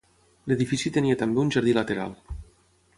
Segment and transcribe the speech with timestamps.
[0.51, 2.17] L'edifici tenia també un jardí lateral.